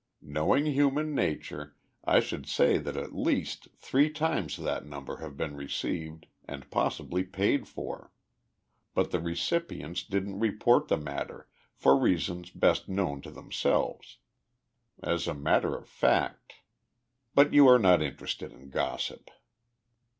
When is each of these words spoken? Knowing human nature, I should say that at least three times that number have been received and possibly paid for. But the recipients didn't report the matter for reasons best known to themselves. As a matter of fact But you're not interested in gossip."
Knowing 0.23 0.65
human 0.65 1.13
nature, 1.13 1.75
I 2.03 2.21
should 2.21 2.47
say 2.47 2.79
that 2.79 2.97
at 2.97 3.13
least 3.13 3.67
three 3.77 4.09
times 4.09 4.57
that 4.57 4.83
number 4.83 5.17
have 5.17 5.37
been 5.37 5.55
received 5.55 6.25
and 6.45 6.71
possibly 6.71 7.23
paid 7.23 7.67
for. 7.67 8.11
But 8.95 9.11
the 9.11 9.19
recipients 9.19 10.01
didn't 10.03 10.39
report 10.39 10.87
the 10.87 10.97
matter 10.97 11.47
for 11.75 11.95
reasons 11.95 12.49
best 12.49 12.89
known 12.89 13.21
to 13.21 13.29
themselves. 13.29 14.17
As 15.03 15.27
a 15.27 15.35
matter 15.35 15.75
of 15.77 15.87
fact 15.87 16.53
But 17.35 17.53
you're 17.53 17.77
not 17.77 18.01
interested 18.01 18.51
in 18.51 18.71
gossip." 18.71 19.29